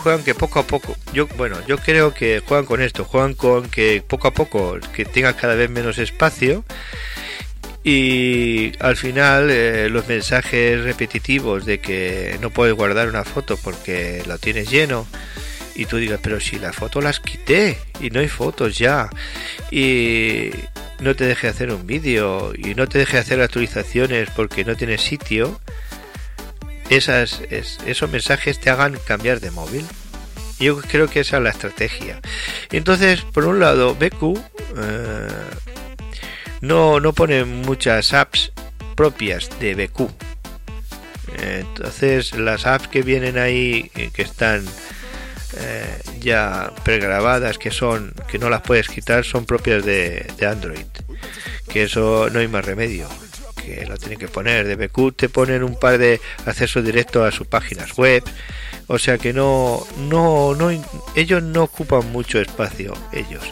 juegan 0.01 0.23
que 0.23 0.33
poco 0.33 0.59
a 0.59 0.63
poco, 0.63 0.95
yo 1.13 1.27
bueno, 1.37 1.57
yo 1.67 1.77
creo 1.77 2.13
que 2.13 2.41
juegan 2.45 2.65
con 2.65 2.81
esto, 2.81 3.05
juegan 3.05 3.35
con 3.35 3.69
que 3.69 4.03
poco 4.05 4.27
a 4.27 4.33
poco 4.33 4.79
que 4.93 5.05
tengas 5.05 5.35
cada 5.35 5.53
vez 5.53 5.69
menos 5.69 5.99
espacio 5.99 6.63
y 7.83 8.71
al 8.79 8.95
final 8.95 9.49
eh, 9.51 9.89
los 9.89 10.07
mensajes 10.07 10.83
repetitivos 10.83 11.65
de 11.65 11.79
que 11.79 12.37
no 12.41 12.49
puedes 12.49 12.75
guardar 12.75 13.09
una 13.09 13.23
foto 13.23 13.57
porque 13.57 14.23
lo 14.27 14.37
tienes 14.37 14.69
lleno 14.69 15.05
y 15.75 15.85
tú 15.85 15.97
digas, 15.97 16.19
pero 16.21 16.39
si 16.39 16.59
la 16.59 16.73
foto 16.73 17.01
las 17.01 17.19
quité 17.19 17.77
y 17.99 18.09
no 18.09 18.19
hay 18.19 18.27
fotos 18.27 18.77
ya 18.77 19.09
y 19.71 20.51
no 21.01 21.15
te 21.15 21.25
deje 21.25 21.47
hacer 21.47 21.73
un 21.73 21.85
vídeo 21.85 22.53
y 22.55 22.75
no 22.75 22.87
te 22.87 22.99
deje 22.99 23.17
hacer 23.17 23.41
actualizaciones 23.41 24.29
porque 24.35 24.63
no 24.63 24.75
tienes 24.75 25.01
sitio, 25.01 25.59
esas, 26.89 27.41
esos 27.49 28.09
mensajes 28.09 28.59
te 28.59 28.69
hagan 28.69 28.97
cambiar 29.05 29.39
de 29.39 29.51
móvil. 29.51 29.85
Yo 30.59 30.77
creo 30.79 31.07
que 31.07 31.21
esa 31.21 31.37
es 31.37 31.43
la 31.43 31.49
estrategia. 31.49 32.19
Entonces, 32.71 33.21
por 33.21 33.45
un 33.45 33.59
lado, 33.59 33.95
BQ 33.95 34.37
eh, 34.77 35.27
no, 36.61 36.99
no 36.99 37.13
pone 37.13 37.45
muchas 37.45 38.13
apps 38.13 38.51
propias 38.95 39.49
de 39.59 39.73
BQ. 39.73 40.07
Entonces, 41.41 42.33
las 42.37 42.67
apps 42.67 42.87
que 42.89 43.01
vienen 43.01 43.39
ahí, 43.39 43.89
eh, 43.95 44.11
que 44.13 44.21
están 44.21 44.63
eh, 45.57 46.01
ya 46.19 46.71
pregrabadas, 46.83 47.57
que 47.57 47.71
son 47.71 48.13
que 48.27 48.39
no 48.39 48.49
las 48.49 48.61
puedes 48.61 48.87
quitar, 48.87 49.25
son 49.25 49.45
propias 49.45 49.83
de, 49.85 50.25
Android. 50.47 50.85
Que 51.67 51.83
eso 51.83 52.29
no 52.31 52.39
hay 52.39 52.47
más 52.47 52.65
remedio 52.65 53.07
que 53.63 53.85
lo 53.85 53.97
tienen 53.97 54.17
que 54.17 54.27
poner. 54.27 54.67
De 54.67 54.75
BQ 54.75 55.15
te 55.15 55.29
ponen 55.29 55.63
un 55.63 55.79
par 55.79 55.97
de 55.97 56.19
accesos 56.45 56.83
directos 56.83 57.27
a 57.27 57.35
sus 57.35 57.47
páginas 57.47 57.95
web. 57.97 58.23
O 58.87 58.97
sea 58.97 59.17
que 59.17 59.33
no, 59.33 59.85
no, 59.97 60.55
no, 60.55 60.69
ellos 61.15 61.43
no 61.43 61.63
ocupan 61.63 62.11
mucho 62.11 62.39
espacio, 62.39 62.93
ellos. 63.13 63.43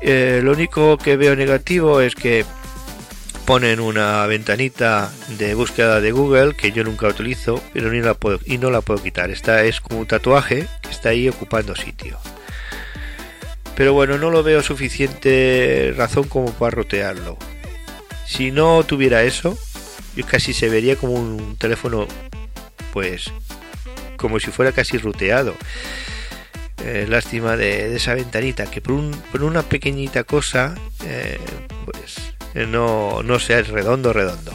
Eh, 0.00 0.40
lo 0.42 0.52
único 0.52 0.98
que 0.98 1.16
veo 1.16 1.34
negativo 1.36 2.00
es 2.00 2.14
que 2.14 2.44
ponen 3.52 3.80
una 3.80 4.24
ventanita 4.24 5.12
de 5.36 5.52
búsqueda 5.52 6.00
de 6.00 6.10
Google 6.10 6.54
que 6.54 6.72
yo 6.72 6.84
nunca 6.84 7.06
utilizo, 7.06 7.62
pero 7.74 7.92
ni 7.92 8.00
la 8.00 8.14
puedo, 8.14 8.40
y 8.46 8.56
no 8.56 8.70
la 8.70 8.80
puedo 8.80 9.02
quitar. 9.02 9.30
Esta 9.30 9.62
es 9.64 9.82
como 9.82 10.00
un 10.00 10.06
tatuaje 10.06 10.66
que 10.80 10.88
está 10.88 11.10
ahí 11.10 11.28
ocupando 11.28 11.76
sitio. 11.76 12.18
Pero 13.76 13.92
bueno, 13.92 14.16
no 14.16 14.30
lo 14.30 14.42
veo 14.42 14.62
suficiente 14.62 15.92
razón 15.94 16.28
como 16.28 16.50
para 16.54 16.70
rotearlo. 16.70 17.36
Si 18.26 18.50
no 18.50 18.84
tuviera 18.84 19.22
eso, 19.22 19.58
casi 20.26 20.54
se 20.54 20.70
vería 20.70 20.96
como 20.96 21.12
un 21.12 21.58
teléfono, 21.58 22.08
pues, 22.94 23.30
como 24.16 24.40
si 24.40 24.50
fuera 24.50 24.72
casi 24.72 24.96
ruteado. 24.96 25.54
Eh, 26.86 27.04
lástima 27.06 27.58
de, 27.58 27.94
esa 27.94 28.14
ventanita, 28.14 28.64
que 28.64 28.80
por, 28.80 29.42
una 29.42 29.62
pequeñita 29.62 30.24
cosa, 30.24 30.74
eh, 31.04 31.38
pues, 31.84 32.16
no, 32.54 33.22
no 33.22 33.38
sea 33.38 33.62
redondo, 33.62 34.12
redondo. 34.12 34.52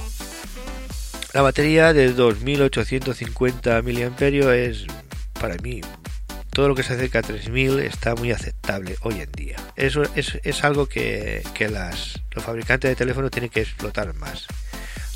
La 1.33 1.41
batería 1.41 1.93
de 1.93 2.13
2850 2.13 3.81
mAh 3.81 4.55
es 4.55 4.85
para 5.39 5.55
mí 5.57 5.81
todo 6.57 6.69
lo 6.69 6.73
que 6.73 6.81
se 6.81 6.93
acerca 6.93 7.19
a 7.19 7.21
3000 7.21 7.81
está 7.81 8.15
muy 8.15 8.31
aceptable 8.31 8.95
hoy 9.03 9.21
en 9.21 9.31
día. 9.31 9.57
Eso 9.75 10.01
es, 10.15 10.63
algo 10.63 10.87
que, 10.87 11.43
las, 11.69 12.19
los 12.31 12.43
fabricantes 12.43 12.89
de 12.89 12.95
teléfonos 12.95 13.29
tienen 13.29 13.51
que 13.51 13.61
explotar 13.61 14.15
más. 14.15 14.47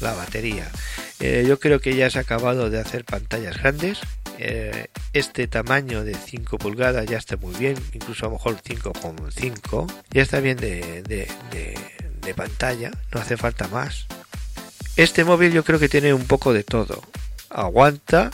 La 0.02 0.14
batería. 0.14 0.70
Eh, 1.20 1.44
yo 1.48 1.60
creo 1.60 1.80
que 1.80 1.96
ya 1.96 2.12
se 2.12 2.20
ha 2.20 2.22
acabado 2.22 2.70
de 2.70 2.80
hacer 2.80 3.06
pantallas 3.06 3.58
grandes. 3.58 4.02
Eh, 4.38 4.90
este 5.14 5.48
tamaño 5.48 6.04
de 6.04 6.14
5 6.14 6.60
pulgadas 6.60 7.08
ya 7.08 7.18
está 7.18 7.38
muy 7.38 7.56
bien, 7.56 7.76
incluso 7.92 8.28
a 8.28 8.30
lo 8.30 8.36
mejor 8.36 8.58
5,5. 8.62 9.92
Ya 10.12 10.22
está 10.22 10.42
bien 10.42 10.58
de 10.58 11.28
pantalla, 12.36 12.92
no 13.14 13.20
hace 13.20 13.38
falta 13.38 13.68
más. 13.68 14.08
Este 14.96 15.24
móvil 15.24 15.52
yo 15.52 15.64
creo 15.64 15.80
que 15.80 15.90
tiene 15.90 16.14
un 16.14 16.26
poco 16.26 16.54
de 16.54 16.64
todo. 16.64 17.02
Aguanta, 17.50 18.32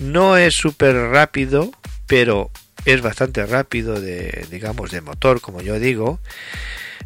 no 0.00 0.36
es 0.36 0.54
súper 0.54 0.94
rápido, 0.94 1.72
pero 2.06 2.50
es 2.86 3.02
bastante 3.02 3.44
rápido 3.44 4.00
de 4.00 4.46
digamos 4.50 4.92
de 4.92 5.00
motor 5.00 5.40
como 5.40 5.60
yo 5.60 5.78
digo 5.78 6.20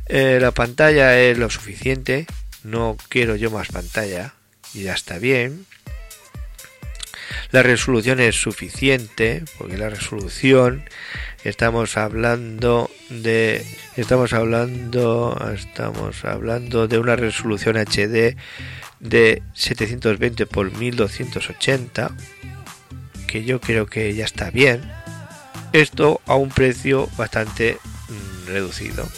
eh, 0.07 0.39
la 0.41 0.53
pantalla 0.53 1.19
es 1.19 1.39
lo 1.39 1.49
suficiente 1.49 2.27
no 2.63 2.97
quiero 3.09 3.35
yo 3.35 3.51
más 3.51 3.69
pantalla 3.69 4.35
y 4.75 4.83
ya 4.83 4.93
está 4.93 5.19
bien 5.19 5.65
la 7.51 7.63
resolución 7.63 8.21
es 8.21 8.37
suficiente 8.37 9.43
porque 9.59 9.79
la 9.79 9.89
resolución 9.89 10.85
estamos 11.45 11.97
hablando 11.97 12.91
de 13.09 13.65
estamos 13.97 14.33
hablando 14.33 15.37
estamos 15.55 16.25
hablando 16.25 16.89
de 16.89 16.99
una 16.99 17.17
resolución 17.17 17.77
HD 17.77 18.37
de 19.01 19.43
720 19.55 20.47
por 20.47 20.77
1280 20.77 22.13
que 23.31 23.45
yo 23.45 23.61
creo 23.61 23.87
que 23.87 24.13
ya 24.15 24.25
está 24.25 24.51
bien. 24.51 24.83
Esto 25.73 26.21
a 26.27 26.35
un 26.35 26.49
precio 26.49 27.09
bastante 27.17 27.79
mm, 28.09 28.49
reducido, 28.49 29.09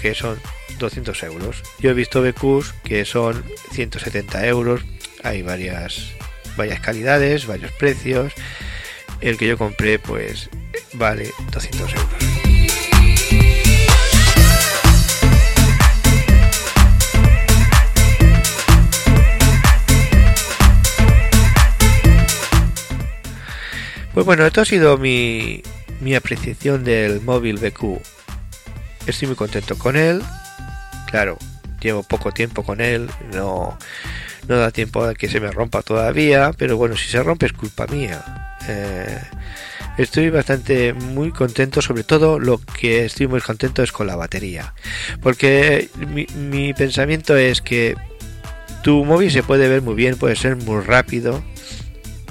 que 0.00 0.14
son 0.14 0.38
200 0.78 1.22
euros. 1.22 1.62
Yo 1.78 1.90
he 1.90 1.94
visto 1.94 2.22
BQs 2.22 2.74
que 2.84 3.06
son 3.06 3.42
170 3.72 4.46
euros. 4.46 4.82
Hay 5.22 5.40
varias, 5.40 6.10
varias 6.56 6.80
calidades, 6.80 7.46
varios 7.46 7.72
precios. 7.72 8.34
El 9.20 9.36
que 9.36 9.46
yo 9.46 9.58
compré 9.58 9.98
pues 9.98 10.48
vale 10.94 11.30
200 11.52 11.92
euros. 11.92 12.50
Pues 24.14 24.26
bueno, 24.26 24.44
esto 24.44 24.60
ha 24.60 24.64
sido 24.64 24.98
mi, 24.98 25.62
mi 26.00 26.14
apreciación 26.14 26.84
del 26.84 27.20
móvil 27.20 27.58
BQ. 27.58 28.00
Estoy 29.06 29.28
muy 29.28 29.36
contento 29.36 29.78
con 29.78 29.96
él. 29.96 30.22
Claro, 31.10 31.38
llevo 31.80 32.02
poco 32.02 32.32
tiempo 32.32 32.64
con 32.64 32.80
él. 32.80 33.08
No, 33.32 33.78
no 34.48 34.56
da 34.56 34.72
tiempo 34.72 35.04
a 35.04 35.14
que 35.14 35.28
se 35.28 35.40
me 35.40 35.50
rompa 35.50 35.82
todavía. 35.82 36.52
Pero 36.58 36.76
bueno, 36.76 36.96
si 36.96 37.08
se 37.08 37.22
rompe 37.22 37.46
es 37.46 37.52
culpa 37.52 37.86
mía. 37.86 38.49
Eh, 38.68 39.18
estoy 39.98 40.30
bastante 40.30 40.92
muy 40.92 41.30
contento. 41.30 41.82
Sobre 41.82 42.04
todo 42.04 42.38
lo 42.38 42.58
que 42.58 43.04
estoy 43.04 43.26
muy 43.26 43.40
contento 43.40 43.82
es 43.82 43.92
con 43.92 44.06
la 44.06 44.16
batería. 44.16 44.74
Porque 45.22 45.88
mi, 45.96 46.26
mi 46.34 46.74
pensamiento 46.74 47.36
es 47.36 47.60
que 47.60 47.96
tu 48.82 49.04
móvil 49.04 49.30
se 49.30 49.42
puede 49.42 49.68
ver 49.68 49.82
muy 49.82 49.94
bien, 49.94 50.16
puede 50.16 50.36
ser 50.36 50.56
muy 50.56 50.80
rápido 50.82 51.42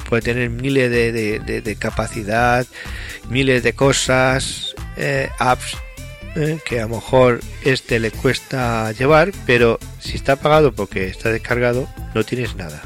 puede 0.09 0.23
tener 0.23 0.49
miles 0.49 0.89
de, 0.91 1.77
capacidad, 1.79 2.65
miles 3.29 3.61
de 3.63 3.73
cosas, 3.73 4.73
eh, 4.97 5.29
apps 5.37 5.77
eh, 6.35 6.57
que 6.65 6.79
a 6.79 6.87
lo 6.87 6.95
mejor 6.95 7.39
este 7.63 7.99
le 7.99 8.11
cuesta 8.11 8.91
llevar, 8.91 9.31
pero 9.45 9.79
si 9.99 10.15
está 10.15 10.35
pagado 10.35 10.73
porque 10.73 11.07
está 11.07 11.29
descargado, 11.29 11.87
no 12.15 12.23
tienes 12.23 12.55
nada. 12.55 12.81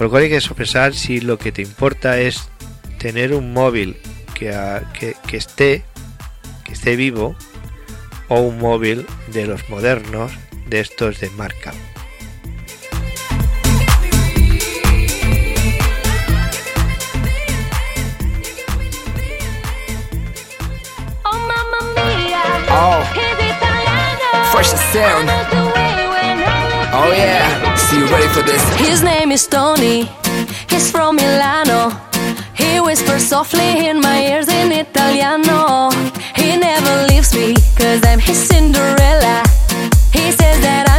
Por 0.00 0.06
lo 0.06 0.12
cual 0.12 0.22
hay 0.22 0.30
que 0.30 0.40
sopesar 0.40 0.94
si 0.94 1.20
lo 1.20 1.38
que 1.38 1.52
te 1.52 1.60
importa 1.60 2.18
es 2.18 2.48
tener 2.98 3.34
un 3.34 3.52
móvil 3.52 3.98
que, 4.32 4.50
que 5.26 5.36
esté 5.36 5.84
que 6.64 6.72
esté 6.72 6.96
vivo 6.96 7.36
o 8.28 8.40
un 8.40 8.56
móvil 8.56 9.04
de 9.26 9.46
los 9.46 9.68
modernos 9.68 10.32
de 10.68 10.80
estos 10.80 11.20
de 11.20 11.28
marca. 11.28 11.74
Oh. 22.70 23.04
Porsche 24.50 24.78
sound. 24.94 25.59
Oh 27.02 27.12
yeah, 27.12 27.74
see 27.76 27.96
you 27.98 28.06
ready 28.06 28.28
for 28.28 28.42
this. 28.42 28.62
His 28.78 29.02
name 29.02 29.32
is 29.32 29.46
Tony, 29.46 30.04
he's 30.68 30.90
from 30.90 31.16
Milano. 31.16 31.90
He 32.54 32.78
whispers 32.78 33.24
softly 33.26 33.88
in 33.88 34.00
my 34.00 34.20
ears 34.26 34.48
in 34.48 34.70
Italiano. 34.70 35.88
He 36.36 36.58
never 36.58 37.06
leaves 37.08 37.34
me, 37.34 37.54
cause 37.74 38.04
I'm 38.04 38.18
his 38.18 38.36
Cinderella. 38.36 39.42
He 40.12 40.30
says 40.30 40.60
that 40.60 40.89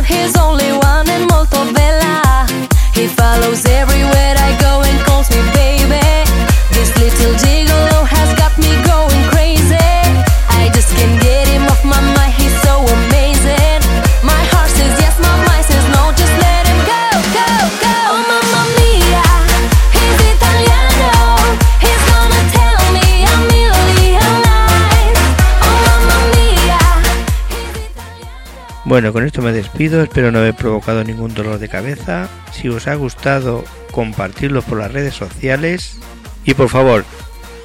Bueno, 28.92 29.14
con 29.14 29.26
esto 29.26 29.42
me 29.42 29.54
despido, 29.54 30.04
espero 30.04 30.34
no 30.34 30.40
haber 30.40 30.54
provocado 30.54 31.02
ningún 31.02 31.34
dolor 31.34 31.60
de 31.60 31.70
cabeza. 31.70 32.28
Si 32.52 32.68
os 32.68 32.90
ha 32.90 32.96
gustado, 32.96 33.64
compartirlo 33.90 34.64
por 34.64 34.80
las 34.80 34.92
redes 34.92 35.16
sociales 35.16 35.98
y 36.44 36.56
por 36.56 36.68
favor, 36.68 37.06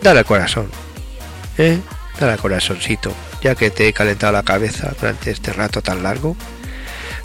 dale 0.05 0.21
al 0.21 0.25
corazón. 0.25 0.71
¿Eh? 1.59 1.81
Dale 2.21 2.35
al 2.35 2.39
corazoncito, 2.39 3.13
ya 3.43 3.57
que 3.57 3.71
te 3.71 3.89
he 3.89 3.93
calentado 3.93 4.35
la 4.35 4.45
cabeza 4.45 4.95
durante 5.01 5.33
este 5.33 5.53
rato 5.53 5.83
tan 5.83 6.05
largo. 6.05 6.37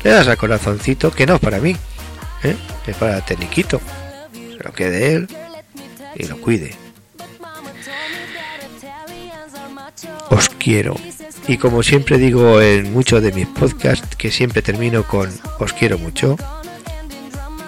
Le 0.03 0.09
das 0.09 0.27
al 0.27 0.37
corazoncito, 0.37 1.11
que 1.11 1.27
no 1.27 1.35
es 1.35 1.39
para 1.39 1.59
mí, 1.59 1.77
¿eh? 2.41 2.55
es 2.87 2.97
para 2.97 3.23
Teniquito. 3.23 3.79
Se 4.33 4.63
lo 4.63 4.73
quede 4.73 5.13
él 5.13 5.27
y 6.15 6.25
lo 6.25 6.41
cuide. 6.41 6.73
Os 10.31 10.49
quiero. 10.49 10.95
Y 11.47 11.57
como 11.57 11.83
siempre 11.83 12.17
digo 12.17 12.61
en 12.61 12.93
muchos 12.93 13.21
de 13.21 13.31
mis 13.31 13.47
podcasts, 13.47 14.15
que 14.15 14.31
siempre 14.31 14.61
termino 14.61 15.03
con 15.03 15.29
os 15.59 15.73
quiero 15.73 15.97
mucho, 15.97 16.37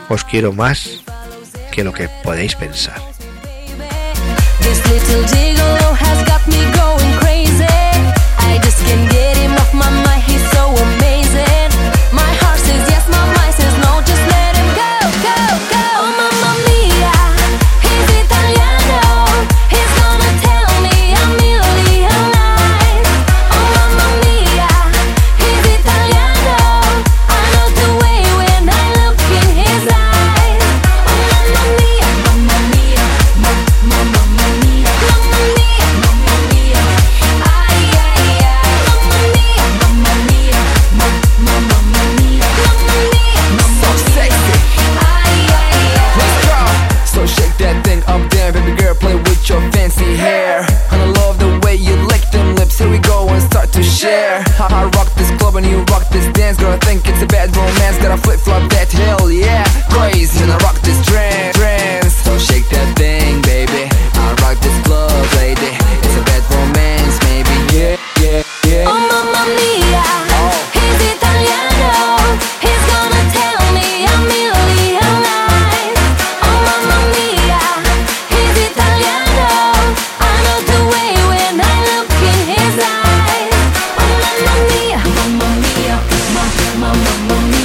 os 0.10 0.24
quiero 0.24 0.54
más 0.54 1.02
que 1.72 1.84
lo 1.84 1.92
que 1.92 2.08
podéis 2.24 2.56
pensar. 2.56 3.02